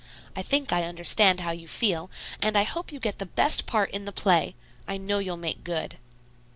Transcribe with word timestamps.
I 0.35 0.41
think 0.41 0.73
I 0.73 0.85
understand 0.85 1.41
how 1.41 1.51
you 1.51 1.67
feel, 1.67 2.09
and 2.41 2.57
I 2.57 2.63
hope 2.63 2.91
you 2.91 2.99
get 2.99 3.19
the 3.19 3.27
best 3.27 3.67
part 3.67 3.91
in 3.91 4.05
the 4.05 4.11
play. 4.11 4.55
I 4.87 4.97
know 4.97 5.19
you'll 5.19 5.37
make 5.37 5.63
good." 5.63 5.99